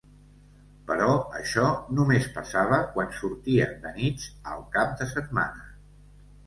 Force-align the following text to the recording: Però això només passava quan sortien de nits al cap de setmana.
Però 0.87 1.09
això 1.39 1.67
només 1.99 2.27
passava 2.39 2.81
quan 2.97 3.15
sortien 3.21 3.79
de 3.87 3.93
nits 4.03 4.29
al 4.55 4.69
cap 4.79 5.01
de 5.03 5.11
setmana. 5.17 5.71